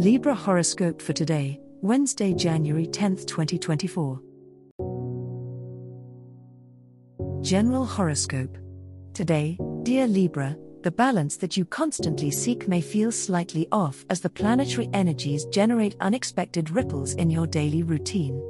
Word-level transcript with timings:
Libra 0.00 0.34
horoscope 0.34 1.02
for 1.02 1.12
today, 1.12 1.60
Wednesday, 1.82 2.32
January 2.32 2.86
10, 2.86 3.16
2024. 3.16 4.18
General 7.42 7.84
horoscope. 7.84 8.56
Today, 9.12 9.58
dear 9.82 10.06
Libra, 10.06 10.56
the 10.84 10.90
balance 10.90 11.36
that 11.36 11.58
you 11.58 11.66
constantly 11.66 12.30
seek 12.30 12.66
may 12.66 12.80
feel 12.80 13.12
slightly 13.12 13.68
off 13.72 14.06
as 14.08 14.20
the 14.20 14.30
planetary 14.30 14.88
energies 14.94 15.44
generate 15.52 15.96
unexpected 16.00 16.70
ripples 16.70 17.12
in 17.12 17.28
your 17.28 17.46
daily 17.46 17.82
routine. 17.82 18.42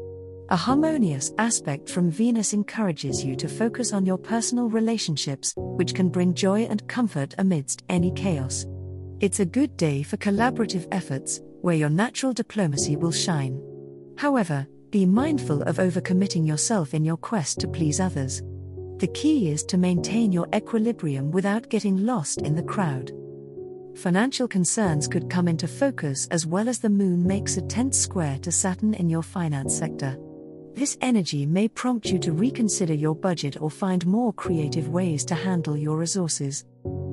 A 0.51 0.57
harmonious 0.57 1.33
aspect 1.39 1.91
from 1.91 2.13
Venus 2.13 2.53
encourages 2.53 3.25
you 3.25 3.35
to 3.35 3.49
focus 3.49 3.93
on 3.93 4.07
your 4.07 4.19
personal 4.19 4.69
relationships, 4.69 5.53
which 5.57 5.97
can 5.97 6.11
bring 6.11 6.33
joy 6.33 6.61
and 6.67 6.87
comfort 6.87 7.35
amidst 7.39 7.83
any 7.89 8.13
chaos. 8.13 8.67
It's 9.21 9.41
a 9.41 9.45
good 9.45 9.77
day 9.77 10.03
for 10.03 10.17
collaborative 10.17 10.89
efforts, 10.93 11.43
where 11.61 11.77
your 11.77 11.91
natural 11.91 12.33
diplomacy 12.33 12.97
will 12.97 13.13
shine. 13.13 13.61
However, 14.17 14.67
be 14.89 15.05
mindful 15.05 15.61
of 15.65 15.77
overcommitting 15.77 16.47
yourself 16.47 16.95
in 16.95 17.05
your 17.05 17.19
quest 17.19 17.61
to 17.61 17.69
please 17.69 18.01
others. 18.01 18.41
The 18.97 19.11
key 19.13 19.51
is 19.51 19.63
to 19.65 19.77
maintain 19.77 20.33
your 20.33 20.49
equilibrium 20.55 21.31
without 21.33 21.69
getting 21.69 22.07
lost 22.07 22.41
in 22.41 22.55
the 22.55 22.63
crowd. 22.63 23.13
Financial 23.95 24.49
concerns 24.49 25.07
could 25.07 25.29
come 25.29 25.49
into 25.49 25.69
focus 25.69 26.27
as 26.31 26.47
well 26.47 26.67
as 26.67 26.79
the 26.79 26.89
moon 26.89 27.23
makes 27.27 27.59
a 27.59 27.63
tense 27.63 27.99
square 27.99 28.39
to 28.39 28.51
Saturn 28.51 28.95
in 28.95 29.11
your 29.11 29.23
finance 29.23 29.77
sector. 29.77 30.17
This 30.73 30.97
energy 31.03 31.45
may 31.45 31.69
prompt 31.69 32.07
you 32.07 32.19
to 32.21 32.33
reconsider 32.33 32.95
your 32.95 33.15
budget 33.15 33.61
or 33.61 33.71
find 33.71 34.07
more 34.07 34.33
creative 34.33 34.89
ways 34.89 35.27
to 35.27 35.35
handle 35.35 35.77
your 35.77 35.99
resources. 35.99 36.65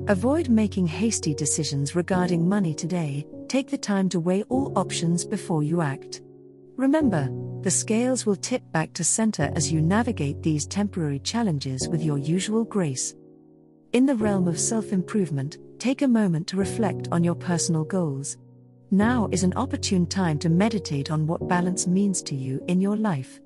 Avoid 0.08 0.48
making 0.48 0.86
hasty 0.86 1.34
decisions 1.34 1.94
regarding 1.94 2.48
money 2.48 2.72
today, 2.72 3.26
take 3.46 3.68
the 3.68 3.76
time 3.76 4.08
to 4.08 4.18
weigh 4.18 4.42
all 4.44 4.72
options 4.74 5.22
before 5.22 5.62
you 5.62 5.82
act. 5.82 6.22
Remember, 6.76 7.28
the 7.60 7.70
scales 7.70 8.24
will 8.24 8.34
tip 8.34 8.62
back 8.72 8.94
to 8.94 9.04
center 9.04 9.52
as 9.54 9.70
you 9.70 9.82
navigate 9.82 10.42
these 10.42 10.66
temporary 10.66 11.18
challenges 11.18 11.90
with 11.90 12.02
your 12.02 12.16
usual 12.16 12.64
grace. 12.64 13.14
In 13.92 14.06
the 14.06 14.14
realm 14.14 14.48
of 14.48 14.58
self 14.58 14.94
improvement, 14.94 15.58
take 15.78 16.00
a 16.00 16.08
moment 16.08 16.46
to 16.46 16.56
reflect 16.56 17.08
on 17.12 17.22
your 17.22 17.34
personal 17.34 17.84
goals. 17.84 18.38
Now 18.90 19.28
is 19.30 19.44
an 19.44 19.52
opportune 19.56 20.06
time 20.06 20.38
to 20.38 20.48
meditate 20.48 21.10
on 21.10 21.26
what 21.26 21.48
balance 21.48 21.86
means 21.86 22.22
to 22.22 22.34
you 22.34 22.64
in 22.66 22.80
your 22.80 22.96
life. 22.96 23.40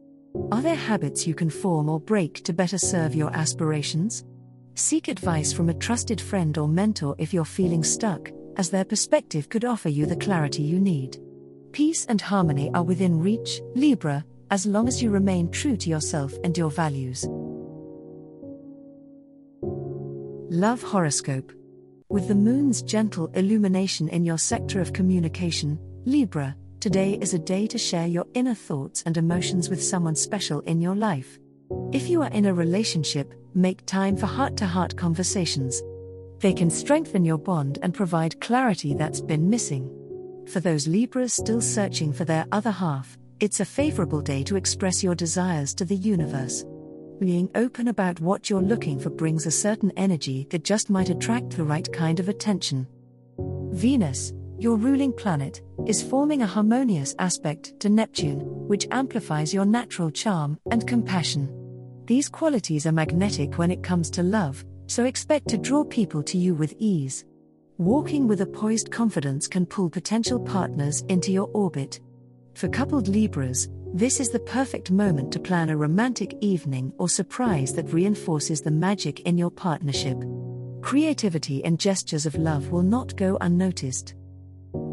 Are 0.52 0.62
there 0.62 0.76
habits 0.76 1.26
you 1.26 1.34
can 1.34 1.50
form 1.50 1.88
or 1.88 1.98
break 1.98 2.44
to 2.44 2.52
better 2.52 2.78
serve 2.78 3.16
your 3.16 3.34
aspirations? 3.34 4.24
Seek 4.74 5.08
advice 5.08 5.52
from 5.52 5.68
a 5.68 5.74
trusted 5.74 6.18
friend 6.18 6.56
or 6.56 6.66
mentor 6.66 7.14
if 7.18 7.34
you're 7.34 7.44
feeling 7.44 7.84
stuck, 7.84 8.30
as 8.56 8.70
their 8.70 8.86
perspective 8.86 9.50
could 9.50 9.66
offer 9.66 9.90
you 9.90 10.06
the 10.06 10.16
clarity 10.16 10.62
you 10.62 10.80
need. 10.80 11.18
Peace 11.72 12.06
and 12.06 12.20
harmony 12.20 12.70
are 12.72 12.82
within 12.82 13.20
reach, 13.20 13.60
Libra, 13.74 14.24
as 14.50 14.64
long 14.64 14.88
as 14.88 15.02
you 15.02 15.10
remain 15.10 15.50
true 15.50 15.76
to 15.76 15.90
yourself 15.90 16.32
and 16.42 16.56
your 16.56 16.70
values. 16.70 17.26
Love 20.50 20.82
Horoscope. 20.82 21.52
With 22.08 22.28
the 22.28 22.34
moon's 22.34 22.82
gentle 22.82 23.28
illumination 23.28 24.08
in 24.08 24.24
your 24.24 24.38
sector 24.38 24.80
of 24.80 24.92
communication, 24.94 25.78
Libra, 26.04 26.56
today 26.80 27.18
is 27.20 27.34
a 27.34 27.38
day 27.38 27.66
to 27.66 27.78
share 27.78 28.06
your 28.06 28.26
inner 28.34 28.54
thoughts 28.54 29.02
and 29.04 29.18
emotions 29.18 29.68
with 29.68 29.82
someone 29.82 30.14
special 30.14 30.60
in 30.60 30.80
your 30.80 30.94
life. 30.94 31.38
If 31.92 32.08
you 32.08 32.22
are 32.22 32.30
in 32.30 32.46
a 32.46 32.54
relationship, 32.54 33.34
make 33.54 33.84
time 33.84 34.16
for 34.16 34.26
heart 34.26 34.56
to 34.58 34.66
heart 34.66 34.96
conversations. 34.96 35.82
They 36.38 36.52
can 36.52 36.70
strengthen 36.70 37.24
your 37.24 37.38
bond 37.38 37.78
and 37.82 37.94
provide 37.94 38.40
clarity 38.40 38.94
that's 38.94 39.20
been 39.20 39.50
missing. 39.50 39.90
For 40.48 40.60
those 40.60 40.88
Libras 40.88 41.34
still 41.34 41.60
searching 41.60 42.12
for 42.12 42.24
their 42.24 42.46
other 42.50 42.70
half, 42.70 43.16
it's 43.40 43.60
a 43.60 43.64
favorable 43.64 44.20
day 44.20 44.42
to 44.44 44.56
express 44.56 45.02
your 45.02 45.14
desires 45.14 45.74
to 45.74 45.84
the 45.84 45.94
universe. 45.94 46.64
Being 47.20 47.48
open 47.54 47.88
about 47.88 48.20
what 48.20 48.50
you're 48.50 48.60
looking 48.60 48.98
for 48.98 49.10
brings 49.10 49.46
a 49.46 49.50
certain 49.50 49.92
energy 49.96 50.46
that 50.50 50.64
just 50.64 50.90
might 50.90 51.10
attract 51.10 51.50
the 51.50 51.62
right 51.62 51.92
kind 51.92 52.18
of 52.18 52.28
attention. 52.28 52.86
Venus, 53.70 54.32
your 54.58 54.76
ruling 54.76 55.12
planet, 55.12 55.60
is 55.86 56.02
forming 56.02 56.42
a 56.42 56.46
harmonious 56.46 57.14
aspect 57.18 57.78
to 57.80 57.88
Neptune, 57.88 58.40
which 58.66 58.88
amplifies 58.90 59.54
your 59.54 59.64
natural 59.64 60.10
charm 60.10 60.58
and 60.70 60.86
compassion. 60.86 61.61
These 62.06 62.28
qualities 62.28 62.86
are 62.86 62.92
magnetic 62.92 63.58
when 63.58 63.70
it 63.70 63.82
comes 63.82 64.10
to 64.10 64.22
love, 64.22 64.64
so 64.86 65.04
expect 65.04 65.48
to 65.48 65.58
draw 65.58 65.84
people 65.84 66.22
to 66.24 66.36
you 66.36 66.54
with 66.54 66.74
ease. 66.78 67.24
Walking 67.78 68.26
with 68.26 68.40
a 68.40 68.46
poised 68.46 68.90
confidence 68.90 69.46
can 69.46 69.66
pull 69.66 69.88
potential 69.88 70.40
partners 70.40 71.02
into 71.08 71.30
your 71.32 71.48
orbit. 71.54 72.00
For 72.54 72.68
coupled 72.68 73.08
Libras, 73.08 73.68
this 73.94 74.20
is 74.20 74.30
the 74.30 74.40
perfect 74.40 74.90
moment 74.90 75.32
to 75.32 75.40
plan 75.40 75.70
a 75.70 75.76
romantic 75.76 76.36
evening 76.40 76.92
or 76.98 77.08
surprise 77.08 77.72
that 77.74 77.92
reinforces 77.92 78.60
the 78.60 78.70
magic 78.70 79.20
in 79.20 79.38
your 79.38 79.50
partnership. 79.50 80.22
Creativity 80.80 81.64
and 81.64 81.78
gestures 81.78 82.26
of 82.26 82.34
love 82.34 82.70
will 82.70 82.82
not 82.82 83.16
go 83.16 83.38
unnoticed. 83.40 84.14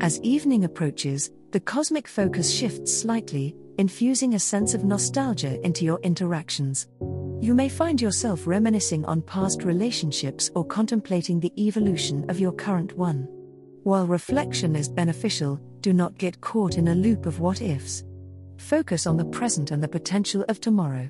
As 0.02 0.20
evening 0.22 0.64
approaches, 0.64 1.32
the 1.52 1.60
cosmic 1.60 2.08
focus 2.08 2.52
shifts 2.54 2.96
slightly, 2.96 3.56
infusing 3.80 4.34
a 4.34 4.40
sense 4.40 4.74
of 4.74 4.84
nostalgia 4.84 5.58
into 5.66 5.86
your 5.86 6.02
interactions. 6.02 6.88
You 7.40 7.54
may 7.54 7.70
find 7.70 8.02
yourself 8.02 8.46
reminiscing 8.46 9.06
on 9.06 9.22
past 9.22 9.64
relationships 9.64 10.52
or 10.54 10.66
contemplating 10.66 11.40
the 11.40 11.54
evolution 11.58 12.30
of 12.30 12.42
your 12.42 12.52
current 12.52 12.98
one. 12.98 13.26
While 13.84 14.06
reflection 14.06 14.76
is 14.76 14.90
beneficial, 14.90 15.62
do 15.80 15.94
not 15.94 16.18
get 16.18 16.42
caught 16.42 16.78
in 16.78 16.90
a 16.90 16.94
loop 16.94 17.26
of 17.26 17.40
what 17.40 17.62
ifs. 17.62 18.04
Focus 18.58 19.08
on 19.08 19.16
the 19.16 19.24
present 19.24 19.72
and 19.72 19.82
the 19.82 19.88
potential 19.88 20.44
of 20.50 20.60
tomorrow. 20.60 21.10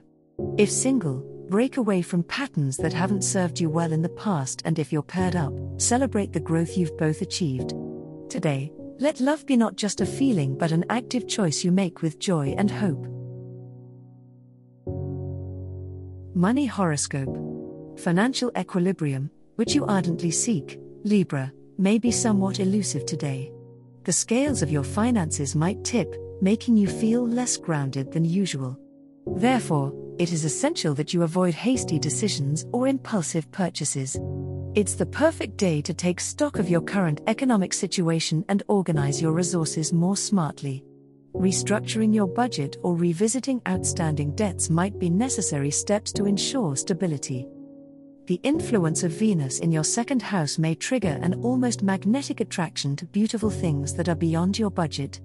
If 0.59 0.69
single, 0.69 1.25
break 1.49 1.77
away 1.77 2.03
from 2.03 2.21
patterns 2.21 2.77
that 2.77 2.93
haven't 2.93 3.23
served 3.23 3.59
you 3.59 3.71
well 3.71 3.91
in 3.91 4.03
the 4.03 4.09
past, 4.09 4.61
and 4.63 4.77
if 4.77 4.93
you're 4.93 5.01
paired 5.01 5.35
up, 5.35 5.51
celebrate 5.77 6.33
the 6.33 6.39
growth 6.39 6.77
you've 6.77 6.95
both 6.99 7.23
achieved. 7.23 7.73
Today, 8.29 8.71
let 8.99 9.21
love 9.21 9.45
be 9.45 9.55
not 9.55 9.77
just 9.77 10.01
a 10.01 10.05
feeling 10.05 10.57
but 10.57 10.71
an 10.71 10.83
active 10.89 11.27
choice 11.27 11.63
you 11.63 11.71
make 11.71 12.01
with 12.01 12.19
joy 12.19 12.53
and 12.57 12.69
hope. 12.69 13.07
Money 16.35 16.65
Horoscope 16.65 17.97
Financial 17.97 18.51
equilibrium, 18.57 19.29
which 19.55 19.73
you 19.73 19.85
ardently 19.85 20.31
seek, 20.31 20.79
Libra, 21.03 21.51
may 21.77 21.97
be 21.97 22.11
somewhat 22.11 22.59
elusive 22.59 23.05
today. 23.05 23.51
The 24.03 24.13
scales 24.13 24.61
of 24.61 24.71
your 24.71 24.83
finances 24.83 25.55
might 25.55 25.83
tip, 25.83 26.15
making 26.41 26.77
you 26.77 26.87
feel 26.87 27.27
less 27.27 27.57
grounded 27.57 28.11
than 28.11 28.25
usual. 28.25 28.77
Therefore, 29.25 29.93
it 30.17 30.33
is 30.33 30.43
essential 30.43 30.93
that 30.95 31.13
you 31.13 31.23
avoid 31.23 31.53
hasty 31.53 31.99
decisions 31.99 32.65
or 32.73 32.87
impulsive 32.87 33.49
purchases. 33.51 34.17
It's 34.75 34.93
the 34.93 35.05
perfect 35.05 35.57
day 35.57 35.81
to 35.81 35.95
take 35.95 36.19
stock 36.19 36.59
of 36.59 36.69
your 36.69 36.81
current 36.81 37.21
economic 37.25 37.73
situation 37.73 38.45
and 38.49 38.61
organize 38.67 39.19
your 39.19 39.31
resources 39.31 39.91
more 39.91 40.15
smartly. 40.15 40.85
Restructuring 41.33 42.13
your 42.13 42.27
budget 42.27 42.77
or 42.83 42.95
revisiting 42.95 43.63
outstanding 43.67 44.35
debts 44.35 44.69
might 44.69 44.99
be 44.99 45.09
necessary 45.09 45.71
steps 45.71 46.11
to 46.13 46.25
ensure 46.25 46.75
stability. 46.75 47.47
The 48.27 48.39
influence 48.43 49.01
of 49.01 49.11
Venus 49.11 49.57
in 49.57 49.71
your 49.71 49.83
second 49.83 50.21
house 50.21 50.59
may 50.59 50.75
trigger 50.75 51.17
an 51.23 51.41
almost 51.41 51.81
magnetic 51.81 52.39
attraction 52.39 52.95
to 52.97 53.07
beautiful 53.07 53.49
things 53.49 53.95
that 53.95 54.07
are 54.07 54.15
beyond 54.15 54.59
your 54.59 54.69
budget. 54.69 55.19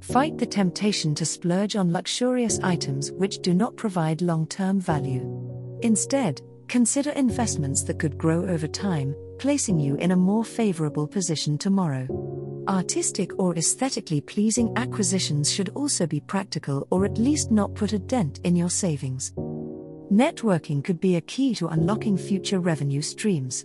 Fight 0.00 0.38
the 0.38 0.46
temptation 0.46 1.14
to 1.16 1.26
splurge 1.26 1.76
on 1.76 1.92
luxurious 1.92 2.58
items 2.60 3.12
which 3.12 3.40
do 3.40 3.52
not 3.52 3.76
provide 3.76 4.22
long 4.22 4.46
term 4.46 4.80
value. 4.80 5.78
Instead, 5.82 6.40
Consider 6.68 7.10
investments 7.12 7.84
that 7.84 7.98
could 7.98 8.18
grow 8.18 8.44
over 8.46 8.66
time, 8.66 9.14
placing 9.38 9.78
you 9.78 9.94
in 9.96 10.10
a 10.10 10.16
more 10.16 10.44
favorable 10.44 11.06
position 11.06 11.56
tomorrow. 11.56 12.06
Artistic 12.68 13.38
or 13.38 13.56
aesthetically 13.56 14.20
pleasing 14.20 14.72
acquisitions 14.76 15.50
should 15.50 15.68
also 15.70 16.06
be 16.06 16.18
practical 16.20 16.86
or 16.90 17.04
at 17.04 17.18
least 17.18 17.52
not 17.52 17.74
put 17.74 17.92
a 17.92 17.98
dent 17.98 18.40
in 18.42 18.56
your 18.56 18.70
savings. 18.70 19.32
Networking 20.12 20.82
could 20.82 21.00
be 21.00 21.16
a 21.16 21.20
key 21.20 21.54
to 21.54 21.68
unlocking 21.68 22.16
future 22.16 22.58
revenue 22.58 23.02
streams. 23.02 23.64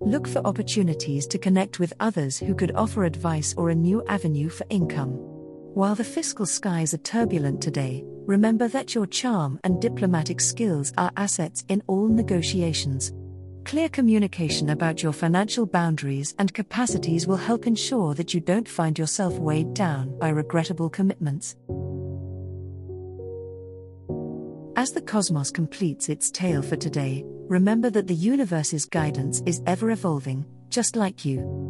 Look 0.00 0.26
for 0.26 0.44
opportunities 0.44 1.26
to 1.28 1.38
connect 1.38 1.78
with 1.78 1.92
others 2.00 2.38
who 2.38 2.54
could 2.54 2.74
offer 2.74 3.04
advice 3.04 3.54
or 3.56 3.70
a 3.70 3.74
new 3.74 4.04
avenue 4.06 4.48
for 4.48 4.66
income. 4.70 5.39
While 5.74 5.94
the 5.94 6.02
fiscal 6.02 6.46
skies 6.46 6.94
are 6.94 6.98
turbulent 6.98 7.62
today, 7.62 8.02
remember 8.26 8.66
that 8.68 8.92
your 8.92 9.06
charm 9.06 9.60
and 9.62 9.80
diplomatic 9.80 10.40
skills 10.40 10.92
are 10.98 11.12
assets 11.16 11.64
in 11.68 11.80
all 11.86 12.08
negotiations. 12.08 13.12
Clear 13.64 13.88
communication 13.88 14.70
about 14.70 15.00
your 15.00 15.12
financial 15.12 15.66
boundaries 15.66 16.34
and 16.40 16.52
capacities 16.52 17.28
will 17.28 17.36
help 17.36 17.68
ensure 17.68 18.14
that 18.14 18.34
you 18.34 18.40
don't 18.40 18.68
find 18.68 18.98
yourself 18.98 19.38
weighed 19.38 19.72
down 19.72 20.18
by 20.18 20.30
regrettable 20.30 20.90
commitments. 20.90 21.54
As 24.74 24.90
the 24.90 25.02
cosmos 25.02 25.52
completes 25.52 26.08
its 26.08 26.32
tale 26.32 26.62
for 26.62 26.76
today, 26.76 27.22
remember 27.46 27.90
that 27.90 28.08
the 28.08 28.14
universe's 28.14 28.86
guidance 28.86 29.40
is 29.46 29.62
ever 29.66 29.92
evolving, 29.92 30.44
just 30.68 30.96
like 30.96 31.24
you. 31.24 31.69